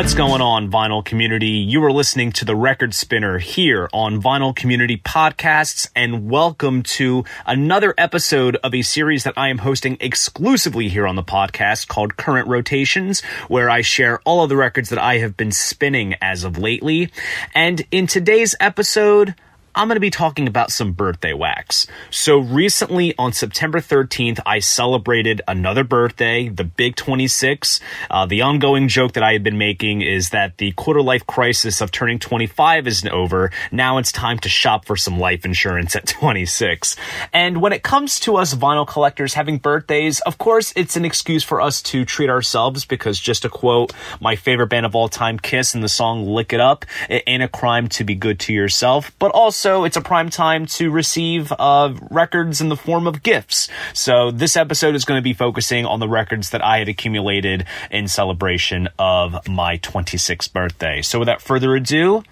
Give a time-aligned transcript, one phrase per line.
[0.00, 1.48] What's going on, vinyl community?
[1.48, 7.26] You are listening to the Record Spinner here on Vinyl Community Podcasts, and welcome to
[7.44, 12.16] another episode of a series that I am hosting exclusively here on the podcast called
[12.16, 16.44] Current Rotations, where I share all of the records that I have been spinning as
[16.44, 17.12] of lately.
[17.54, 19.34] And in today's episode,
[19.72, 21.86] I'm going to be talking about some birthday wax.
[22.10, 27.78] So recently on September 13th, I celebrated another birthday, the Big 26.
[28.10, 31.80] Uh, the ongoing joke that I have been making is that the quarter life crisis
[31.80, 33.52] of turning 25 isn't over.
[33.70, 36.96] Now it's time to shop for some life insurance at 26.
[37.32, 41.44] And when it comes to us vinyl collectors having birthdays, of course, it's an excuse
[41.44, 45.38] for us to treat ourselves because just to quote my favorite band of all time,
[45.38, 48.52] Kiss, in the song Lick It Up, it ain't a crime to be good to
[48.52, 53.06] yourself, but also also, it's a prime time to receive uh, records in the form
[53.06, 53.68] of gifts.
[53.92, 57.66] So this episode is going to be focusing on the records that I had accumulated
[57.90, 61.02] in celebration of my 26th birthday.
[61.02, 62.22] So without further ado,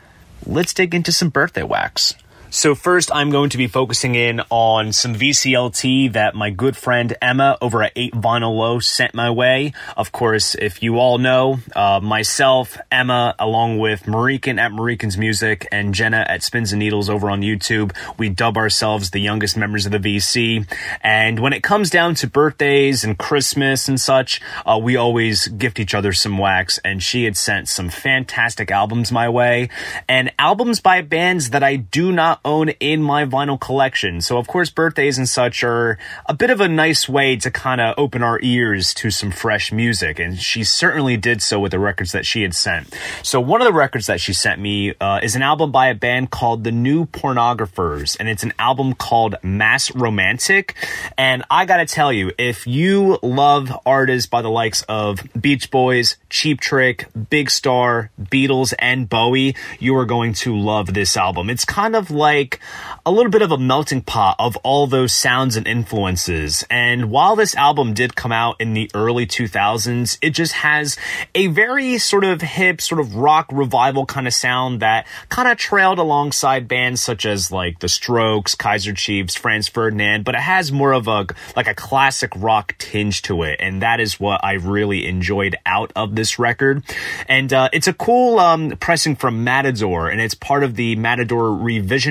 [0.47, 2.15] let's dig into some birthday wax.
[2.50, 7.14] So first, I'm going to be focusing in on some VCLT that my good friend
[7.20, 9.74] Emma over at 8 Vinyl Low sent my way.
[9.98, 15.69] Of course, if you all know, uh, myself, Emma, along with Marikin at Marikin's Music
[15.70, 19.84] and Jenna at Spins and Needles over on YouTube, we dub ourselves the youngest members
[19.84, 20.66] of the VC.
[21.02, 25.78] And when it comes down to birthdays and Christmas and such, uh, we always gift
[25.78, 26.78] each other some wax.
[26.78, 29.69] And she had sent some fantastic albums my way
[30.08, 34.20] and albums by bands that I do not own in my vinyl collection.
[34.20, 37.81] So, of course, birthdays and such are a bit of a nice way to kind
[37.81, 40.19] of open our ears to some fresh music.
[40.19, 42.94] And she certainly did so with the records that she had sent.
[43.22, 45.94] So, one of the records that she sent me uh, is an album by a
[45.94, 48.16] band called The New Pornographers.
[48.19, 50.75] And it's an album called Mass Romantic.
[51.16, 56.16] And I gotta tell you, if you love artists by the likes of Beach Boys,
[56.31, 61.50] Cheap Trick, Big Star, Beatles, and Bowie, you are going to love this album.
[61.50, 62.61] It's kind of like like
[63.06, 66.62] a little bit of a melting pot of all those sounds and influences.
[66.69, 70.99] And while this album did come out in the early 2000s, it just has
[71.34, 75.56] a very sort of hip, sort of rock revival kind of sound that kind of
[75.56, 80.71] trailed alongside bands such as like The Strokes, Kaiser Chiefs, Franz Ferdinand, but it has
[80.71, 84.55] more of a like a classic rock tinge to it, and that is what I
[84.55, 86.83] really enjoyed out of this record.
[87.27, 91.55] And uh, it's a cool um, pressing from Matador, and it's part of the Matador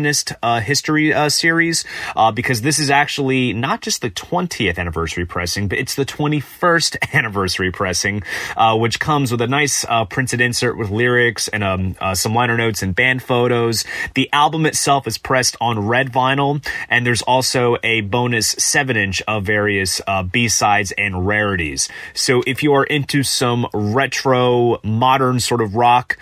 [0.08, 1.86] revisionist uh, history uh, series
[2.16, 6.98] uh, because this is actually not just the 20th anniversary pressing, but it's the 21st
[7.14, 8.24] anniversary pressing,
[8.56, 12.34] uh, which comes with a nice uh, printed insert with lyrics and um, uh, some
[12.34, 13.86] liner notes and band photos.
[14.16, 19.22] The album itself is pressed on red vinyl, and there's also a bonus 7 inch
[19.28, 20.02] of various
[20.32, 21.90] B sides and rarities.
[22.14, 26.18] So if you are into some retro, modern sort of rock,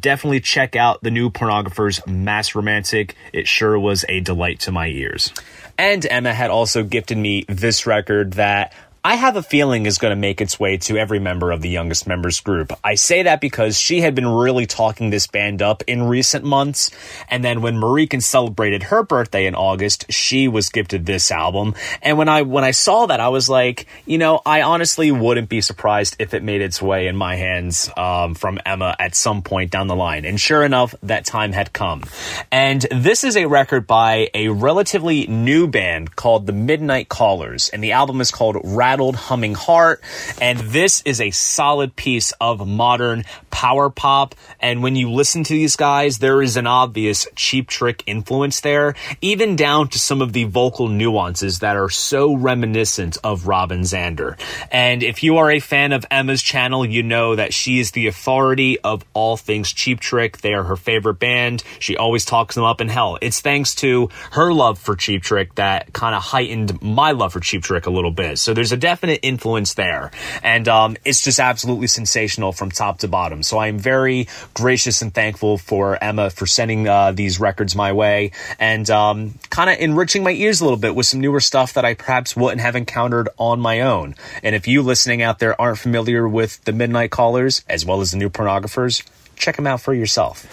[0.00, 3.14] definitely check out the new Pornographers Mass Romantic.
[3.32, 5.32] It sure was a delight to my ears.
[5.78, 8.72] And Emma had also gifted me this record that
[9.06, 11.68] I have a feeling is going to make its way to every member of the
[11.68, 12.72] youngest members group.
[12.82, 16.90] I say that because she had been really talking this band up in recent months.
[17.28, 21.76] And then when Marikin celebrated her birthday in August, she was gifted this album.
[22.02, 25.48] And when I, when I saw that, I was like, you know, I honestly wouldn't
[25.48, 29.42] be surprised if it made its way in my hands, um, from Emma at some
[29.42, 30.24] point down the line.
[30.24, 32.02] And sure enough, that time had come.
[32.50, 37.68] And this is a record by a relatively new band called the Midnight Callers.
[37.68, 40.00] And the album is called Rattle Rattled Humming Heart.
[40.40, 44.34] And this is a solid piece of modern power pop.
[44.58, 48.94] And when you listen to these guys, there is an obvious cheap trick influence there,
[49.20, 54.38] even down to some of the vocal nuances that are so reminiscent of Robin Zander.
[54.70, 58.06] And if you are a fan of Emma's channel, you know that she is the
[58.06, 60.38] authority of all things Cheap Trick.
[60.38, 61.62] They are her favorite band.
[61.80, 63.18] She always talks them up in hell.
[63.20, 67.40] It's thanks to her love for Cheap Trick that kind of heightened my love for
[67.40, 68.38] Cheap Trick a little bit.
[68.38, 70.12] So there's a definite influence there.
[70.44, 73.42] And um, it's just absolutely sensational from top to bottom.
[73.42, 78.30] So I'm very gracious and thankful for Emma for sending uh, these records my way
[78.60, 81.84] and um, kind of enriching my ears a little bit with some newer stuff that
[81.84, 84.14] I perhaps wouldn't have encountered on my own.
[84.44, 88.12] And if you listening out there aren't familiar with the Midnight Callers as well as
[88.12, 89.02] the new pornographers,
[89.34, 90.46] check them out for yourself.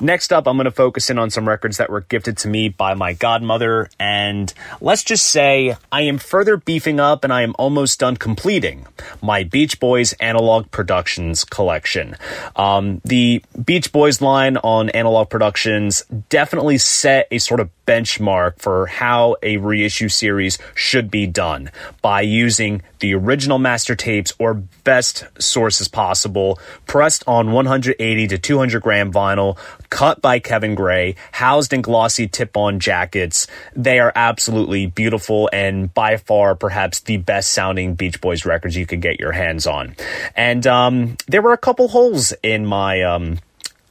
[0.00, 2.68] Next up, I'm going to focus in on some records that were gifted to me
[2.68, 3.90] by my godmother.
[3.98, 8.86] And let's just say I am further beefing up and I am almost done completing
[9.20, 12.16] my Beach Boys Analogue Productions collection.
[12.54, 18.86] Um, the Beach Boys line on Analogue Productions definitely set a sort of benchmark for
[18.86, 21.70] how a reissue series should be done
[22.02, 24.54] by using the original master tapes or
[24.84, 29.56] best sources possible, pressed on 180 to 200 gram vinyl,
[29.90, 33.46] cut by Kevin Gray, housed in glossy tip on jackets.
[33.74, 38.86] They are absolutely beautiful and by far perhaps the best sounding Beach Boys records you
[38.86, 39.96] could get your hands on.
[40.36, 43.02] And um, there were a couple holes in my.
[43.02, 43.38] Um,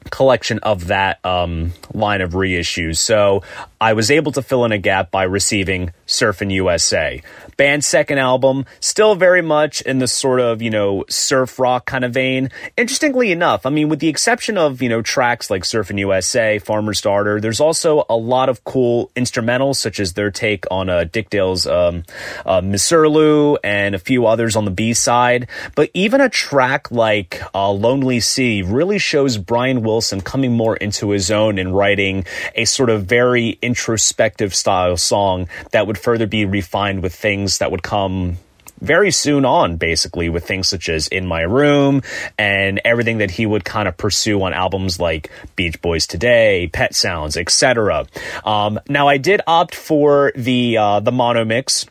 [0.09, 2.97] collection of that um, line of reissues.
[2.97, 3.43] So
[3.79, 7.21] I was able to fill in a gap by receiving Surfin' USA.
[7.57, 12.05] Band's second album, still very much in the sort of, you know, surf rock kind
[12.05, 12.51] of vein.
[12.77, 17.01] Interestingly enough, I mean, with the exception of, you know, tracks like Surfin' USA, Farmer's
[17.01, 21.31] Daughter, there's also a lot of cool instrumentals, such as their take on uh, Dick
[21.31, 22.03] Dale's um,
[22.45, 25.47] uh, Misirlou and a few others on the B side.
[25.75, 31.09] But even a track like uh, Lonely Sea really shows Brian Wilson coming more into
[31.09, 36.45] his own and writing a sort of very introspective style song that would further be
[36.45, 38.37] refined with things that would come
[38.79, 42.01] very soon on, basically, with things such as In My Room
[42.37, 46.93] and everything that he would kind of pursue on albums like Beach Boys Today, Pet
[46.93, 48.05] Sounds, etc.
[48.45, 51.87] Um, now, I did opt for the uh, the mono mix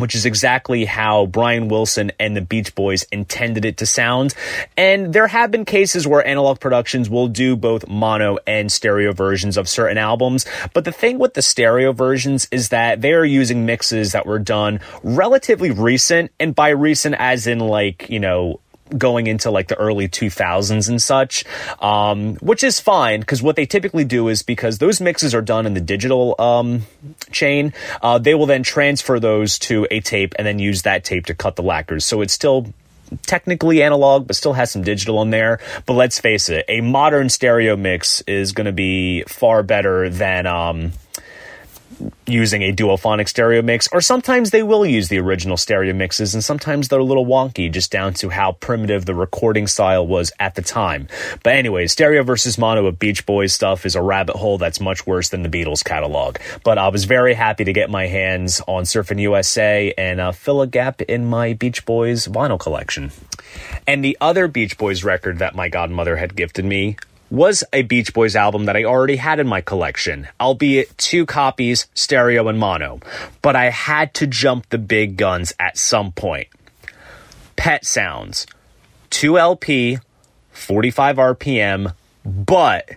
[0.00, 4.34] which is exactly how Brian Wilson and the Beach Boys intended it to sound.
[4.76, 9.56] And there have been cases where Analogue Productions will do both mono and stereo versions
[9.56, 10.46] of certain albums.
[10.74, 14.38] But the thing with the stereo versions is that they are using mixes that were
[14.38, 16.32] done relatively recent.
[16.40, 18.60] And by recent, as in like, you know,
[18.96, 21.44] going into like the early 2000s and such,
[21.80, 25.66] um, which is fine because what they typically do is because those mixes are done
[25.66, 26.82] in the digital um,
[27.30, 27.72] chain,
[28.02, 31.34] uh, they will then transfer those to a tape and then use that tape to
[31.34, 32.04] cut the lacquers.
[32.04, 32.72] So it's still
[33.26, 35.60] technically analog, but still has some digital in there.
[35.86, 40.46] But let's face it, a modern stereo mix is going to be far better than.
[40.46, 40.92] Um,
[42.26, 46.42] using a duophonic stereo mix, or sometimes they will use the original stereo mixes, and
[46.42, 50.54] sometimes they're a little wonky, just down to how primitive the recording style was at
[50.54, 51.08] the time.
[51.42, 55.06] But anyway, stereo versus mono of Beach Boys stuff is a rabbit hole that's much
[55.06, 56.36] worse than the Beatles catalog.
[56.64, 60.62] But I was very happy to get my hands on Surfing USA and uh, fill
[60.62, 63.10] a gap in my Beach Boys vinyl collection.
[63.86, 66.96] And the other Beach Boys record that my godmother had gifted me
[67.30, 71.86] was a Beach Boys album that I already had in my collection, albeit two copies,
[71.94, 73.00] stereo and mono.
[73.40, 76.48] But I had to jump the big guns at some point.
[77.56, 78.46] Pet Sounds,
[79.10, 79.98] 2 LP,
[80.52, 81.94] 45 RPM,
[82.24, 82.90] but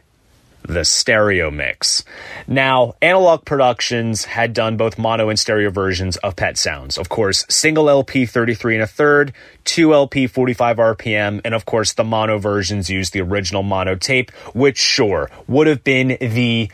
[0.68, 2.04] the stereo mix.
[2.48, 6.98] Now, Analogue Productions had done both mono and stereo versions of Pet Sounds.
[6.98, 9.34] Of course, single LP 33 and a third,
[9.66, 14.32] 2 LP 45 RPM, and of course the mono versions used the original mono tape,
[14.54, 16.70] which sure would have been the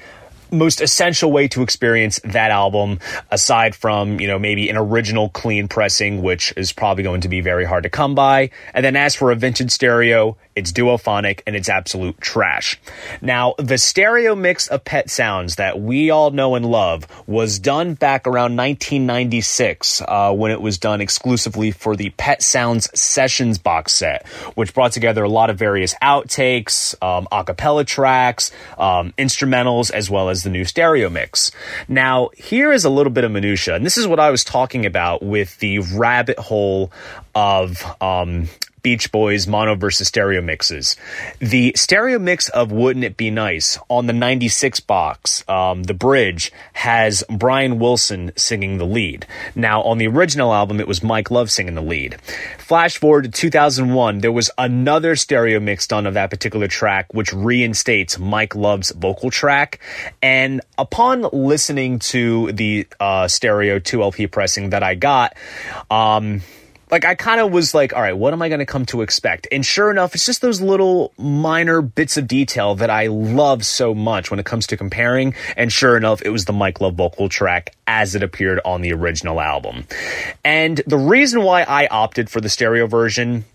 [0.52, 3.00] most essential way to experience that album
[3.30, 7.42] aside from you know maybe an original clean pressing which is probably going to be
[7.42, 11.56] very hard to come by and then as for a vintage stereo it's duophonic and
[11.56, 12.80] it's absolute trash
[13.22, 17.94] now the stereo mix of pet sounds that we all know and love was done
[17.94, 23.94] back around 1996 uh, when it was done exclusively for the pet sounds sessions box
[23.94, 30.10] set which brought together a lot of various outtakes um, acapella tracks um, instrumentals as
[30.10, 31.52] well as as the new stereo mix.
[31.88, 34.86] Now, here is a little bit of minutia, and this is what I was talking
[34.86, 36.92] about with the rabbit hole
[37.36, 38.48] of um,
[38.82, 40.96] Beach Boys mono versus stereo mixes.
[41.40, 46.52] The stereo mix of Wouldn't It Be Nice on the 96 box, um, the bridge,
[46.74, 49.26] has Brian Wilson singing the lead.
[49.56, 52.20] Now, on the original album, it was Mike Love singing the lead.
[52.58, 57.34] Flash forward to 2001, there was another stereo mix done of that particular track, which
[57.34, 59.80] reinstates Mike Love's vocal track.
[60.22, 65.36] And upon listening to the uh, stereo 2LP pressing that I got,
[65.90, 66.42] um,
[66.92, 69.02] like I kind of was like, all right, what am I going to come to
[69.02, 69.48] expect?
[69.52, 73.94] And sure enough, it's just those little minor bits of detail that I love so
[73.94, 75.36] much when it comes to comparing.
[75.56, 78.94] And sure enough, it was the Mike Love vocal track as it appeared on the
[78.94, 79.86] original album.
[80.44, 83.46] And the reason why I opted for the stereo version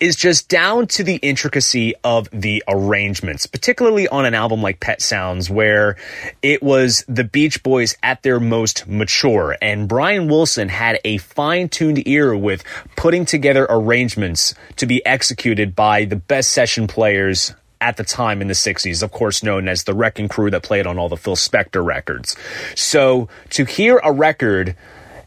[0.00, 5.00] is just down to the intricacy of the arrangements, particularly on an album like Pet
[5.00, 5.96] Sounds, where
[6.42, 9.56] it was the Beach Boys at their most mature.
[9.60, 12.64] And Brian Wilson had a fine tuned ear with
[12.96, 18.48] putting together arrangements to be executed by the best session players at the time in
[18.48, 21.36] the 60s, of course, known as the Wrecking Crew that played on all the Phil
[21.36, 22.36] Spector records.
[22.74, 24.76] So to hear a record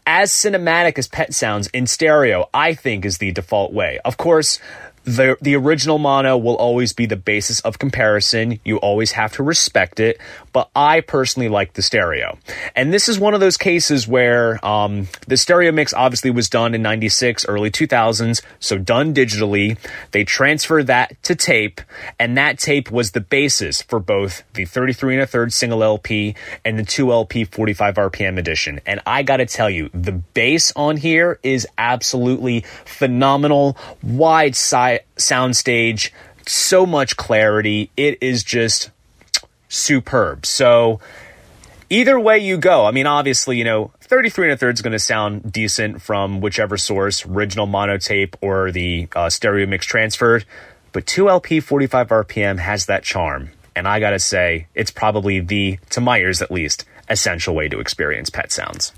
[0.05, 3.99] as cinematic as Pet Sounds in stereo, I think is the default way.
[4.03, 4.59] Of course,
[5.03, 8.59] the the original mono will always be the basis of comparison.
[8.63, 10.19] You always have to respect it,
[10.53, 12.37] but I personally like the stereo.
[12.75, 16.75] And this is one of those cases where um, the stereo mix obviously was done
[16.75, 19.77] in 96, early 2000s, so done digitally.
[20.11, 21.81] They transferred that to tape,
[22.19, 26.35] and that tape was the basis for both the 33 and a third single LP
[26.63, 28.79] and the 2 LP 45 RPM edition.
[28.85, 33.77] And I gotta tell you, the bass on here is absolutely phenomenal.
[34.03, 36.11] Wide side soundstage,
[36.45, 37.91] so much clarity.
[37.95, 38.89] It is just
[39.69, 40.45] superb.
[40.45, 40.99] So
[41.89, 44.91] either way you go, I mean, obviously, you know, 33 and a third is going
[44.91, 50.45] to sound decent from whichever source, original monotape or the uh, stereo mix transferred.
[50.91, 53.51] But 2LP 45 RPM has that charm.
[53.75, 57.79] And I gotta say, it's probably the, to my ears at least, essential way to
[57.79, 58.91] experience pet sounds.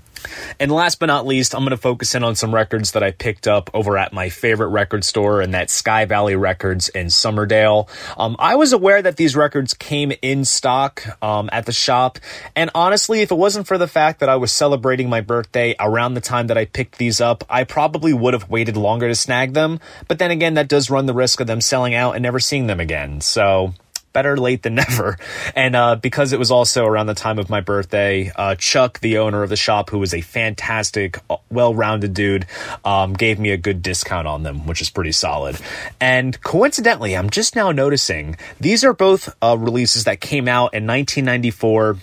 [0.60, 3.10] And last but not least, I'm going to focus in on some records that I
[3.10, 7.88] picked up over at my favorite record store, and that's Sky Valley Records in Summerdale.
[8.18, 12.18] Um, I was aware that these records came in stock um, at the shop,
[12.54, 16.14] and honestly, if it wasn't for the fact that I was celebrating my birthday around
[16.14, 19.54] the time that I picked these up, I probably would have waited longer to snag
[19.54, 19.80] them.
[20.08, 22.66] But then again, that does run the risk of them selling out and never seeing
[22.66, 23.20] them again.
[23.20, 23.74] So
[24.14, 25.18] better late than never.
[25.54, 29.18] And uh, because it was also around the time of my birthday, uh, Chuck, the
[29.18, 32.46] owner of the shop, who was a fantastic, uh, well rounded dude,
[32.86, 35.58] um, gave me a good discount on them, which is pretty solid.
[36.00, 40.86] And coincidentally, I'm just now noticing these are both uh, releases that came out in
[40.86, 41.98] 1994.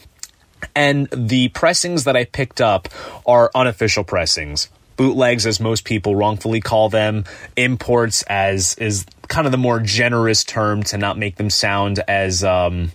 [0.76, 2.88] And the pressings that I picked up
[3.26, 4.70] are unofficial pressings
[5.02, 7.26] bootlegs as most people wrongfully call them.
[7.56, 12.44] Imports as is kind of the more generous term to not make them sound as
[12.44, 12.92] um,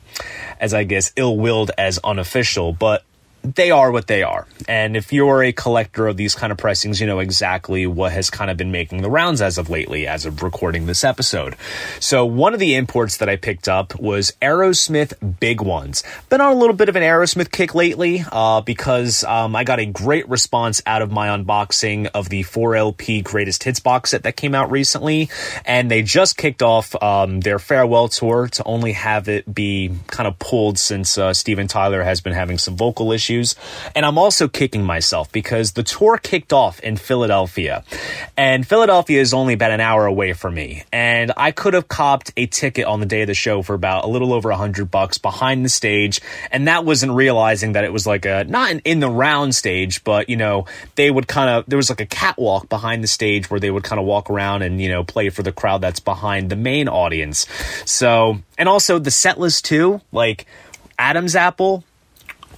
[0.60, 3.02] as I guess ill-willed as unofficial, but
[3.54, 4.46] they are what they are.
[4.68, 8.30] And if you're a collector of these kind of pressings, you know exactly what has
[8.30, 11.56] kind of been making the rounds as of lately, as of recording this episode.
[12.00, 16.02] So one of the imports that I picked up was Aerosmith Big Ones.
[16.28, 19.78] Been on a little bit of an Aerosmith kick lately, uh, because um, I got
[19.78, 24.36] a great response out of my unboxing of the 4LP Greatest Hits box set that
[24.36, 25.30] came out recently.
[25.64, 30.26] And they just kicked off um, their farewell tour to only have it be kind
[30.26, 33.54] of pulled since uh, Steven Tyler has been having some vocal issues issues.
[33.94, 37.84] And I'm also kicking myself because the tour kicked off in Philadelphia.
[38.36, 40.84] And Philadelphia is only about an hour away from me.
[40.92, 44.04] And I could have copped a ticket on the day of the show for about
[44.04, 46.20] a little over a hundred bucks behind the stage.
[46.50, 50.04] And that wasn't realizing that it was like a, not an in the round stage,
[50.04, 53.50] but you know, they would kind of, there was like a catwalk behind the stage
[53.50, 56.00] where they would kind of walk around and, you know, play for the crowd that's
[56.00, 57.46] behind the main audience.
[57.84, 60.46] So, and also the set list too, like
[60.98, 61.84] Adam's Apple,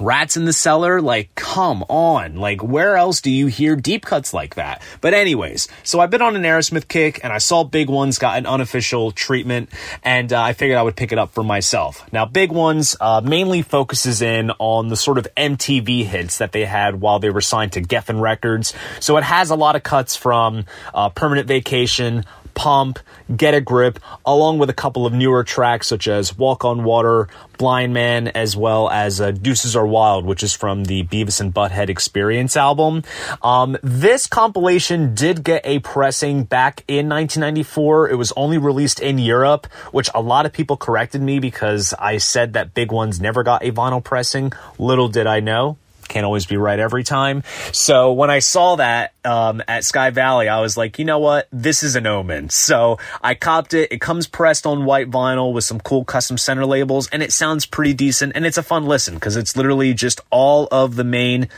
[0.01, 2.37] Rats in the Cellar, like, come on.
[2.37, 4.83] Like, where else do you hear deep cuts like that?
[5.01, 8.39] But, anyways, so I've been on an Aerosmith kick and I saw Big Ones got
[8.39, 9.71] an unofficial treatment
[10.05, 12.11] and uh, I figured I would pick it up for myself.
[12.13, 16.65] Now, Big Ones uh, mainly focuses in on the sort of MTV hits that they
[16.65, 18.75] had while they were signed to Geffen Records.
[19.01, 20.65] So it has a lot of cuts from
[20.95, 22.25] uh, Permanent Vacation,
[22.59, 22.99] Pump,
[23.35, 27.29] Get a Grip, along with a couple of newer tracks such as Walk on Water,
[27.57, 31.55] Blind Man, as well as uh, Deuces Are Wild, which is from the Beavis and
[31.55, 33.05] Butthead Experience album.
[33.43, 38.11] Um, this compilation did get a pressing back in 1994.
[38.11, 42.19] It was only released in Europe, which a lot of people corrected me because I
[42.19, 44.53] said that Big Ones never got a vinyl pressing.
[44.81, 47.43] Little did I know can't always be right every time.
[47.73, 51.49] So when I saw that um, at Sky Valley, I was like, you know what?
[51.53, 52.49] This is an omen.
[52.51, 53.93] So I copped it.
[53.93, 57.67] It comes pressed on white vinyl with some cool custom center labels, and it sounds
[57.67, 58.33] pretty decent.
[58.35, 61.49] And it's a fun listen because it's literally just all of the main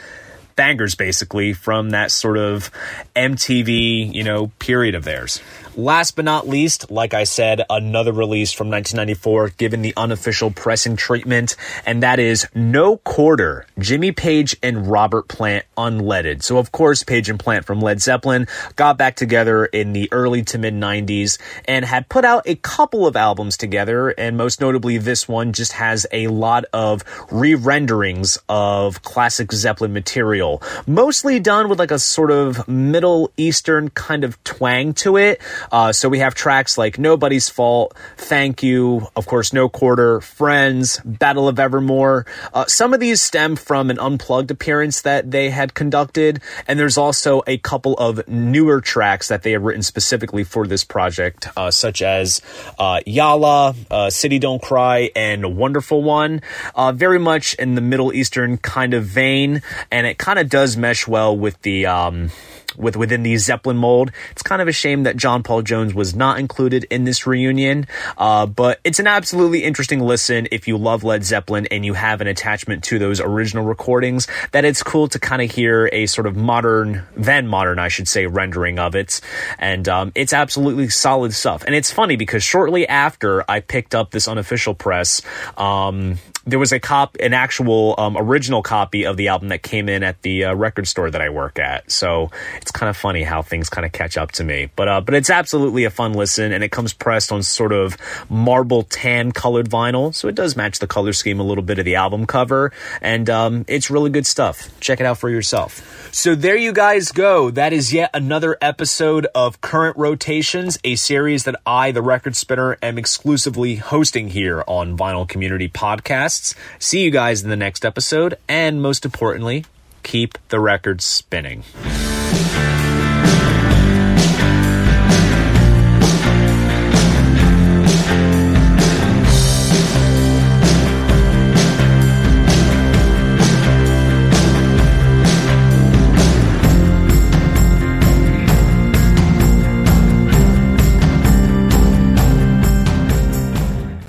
[0.61, 2.71] bangers basically from that sort of
[3.17, 5.41] MTV, you know, period of theirs.
[5.77, 10.97] Last but not least, like I said, another release from 1994 given the unofficial pressing
[10.97, 16.43] treatment, and that is No Quarter, Jimmy Page and Robert Plant Unledded.
[16.43, 20.43] So, of course, Page and Plant from Led Zeppelin got back together in the early
[20.43, 24.99] to mid 90s and had put out a couple of albums together, and most notably,
[24.99, 30.50] this one just has a lot of re renderings of classic Zeppelin material,
[30.87, 35.41] mostly done with like a sort of Middle Eastern kind of twang to it.
[35.71, 41.01] Uh, so we have tracks like Nobody's Fault, Thank You, of course, No Quarter, Friends,
[41.05, 42.27] Battle of Evermore.
[42.55, 46.99] Uh, some of these stem from an unplugged appearance that they had conducted, and there's
[46.99, 51.71] also a couple of newer tracks that they had written specifically for this project, uh,
[51.71, 52.41] such as
[52.79, 56.41] uh, Yallah, uh, City Don't Cry, and Wonderful One.
[56.75, 60.77] Uh, very much in the Middle Eastern kind of vein, and it kind of does
[60.77, 61.87] mesh well with the.
[61.87, 62.31] Um,
[62.77, 64.11] with within the Zeppelin mold.
[64.31, 67.87] It's kind of a shame that John Paul Jones was not included in this reunion,
[68.19, 72.21] uh, but it's an absolutely interesting listen if you love Led Zeppelin and you have
[72.21, 74.27] an attachment to those original recordings.
[74.53, 78.09] That it's cool to kind of hear a sort of modern, then modern, I should
[78.09, 79.21] say, rendering of it,
[79.59, 81.65] and um, it's absolutely solid stuff.
[81.65, 85.23] And it's funny because shortly after I picked up this unofficial press.
[85.57, 89.89] Um, there was a cop, an actual um, original copy of the album that came
[89.89, 91.91] in at the uh, record store that I work at.
[91.91, 92.31] So
[92.61, 94.71] it's kind of funny how things kind of catch up to me.
[94.77, 97.97] But uh, but it's absolutely a fun listen, and it comes pressed on sort of
[98.29, 101.85] marble tan colored vinyl, so it does match the color scheme a little bit of
[101.85, 104.69] the album cover, and um, it's really good stuff.
[104.81, 106.09] Check it out for yourself.
[106.13, 107.51] So there you guys go.
[107.51, 112.77] That is yet another episode of Current Rotations, a series that I, the Record Spinner,
[112.83, 116.55] am exclusively hosting here on Vinyl Community podcasts.
[116.79, 119.65] See you guys in the next episode, and most importantly,
[120.03, 121.63] keep the records spinning.